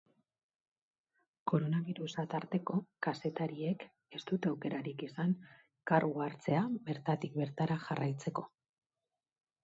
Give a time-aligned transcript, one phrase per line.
[1.49, 3.85] Koronabirusa tarteko, kazetariek
[4.19, 5.35] ez dute aukerarik izan
[5.91, 8.45] kargu hartzea bertatik bertara jarraitzeko.